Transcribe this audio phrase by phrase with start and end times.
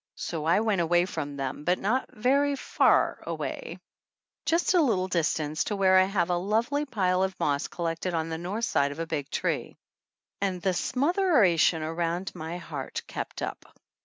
[0.17, 3.77] So I went away from them, but not very far away,
[4.47, 8.29] just a little distance, to where I have a lovely pile of moss collected on
[8.29, 9.77] the north side of a big tree.
[10.41, 13.77] And the smotheration around my heart kept up.